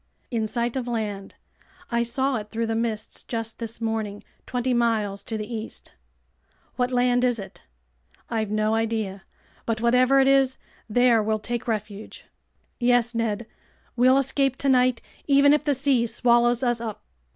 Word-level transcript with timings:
"In 0.31 0.47
sight 0.47 0.75
of 0.75 0.87
land. 0.87 1.35
I 1.91 2.01
saw 2.01 2.37
it 2.37 2.49
through 2.49 2.65
the 2.65 2.73
mists 2.75 3.21
just 3.21 3.59
this 3.59 3.79
morning, 3.79 4.23
twenty 4.47 4.73
miles 4.73 5.21
to 5.21 5.37
the 5.37 5.45
east." 5.45 5.93
"What 6.75 6.89
land 6.89 7.23
is 7.23 7.37
it?" 7.37 7.61
"I've 8.27 8.49
no 8.49 8.73
idea, 8.73 9.25
but 9.67 9.79
whatever 9.79 10.19
it 10.19 10.27
is, 10.27 10.57
there 10.89 11.21
we'll 11.21 11.37
take 11.37 11.67
refuge." 11.67 12.25
"Yes, 12.79 13.13
Ned! 13.13 13.45
We'll 13.95 14.17
escape 14.17 14.55
tonight 14.55 15.03
even 15.27 15.53
if 15.53 15.65
the 15.65 15.75
sea 15.75 16.07
swallows 16.07 16.63
us 16.63 16.81
up!" 16.81 17.03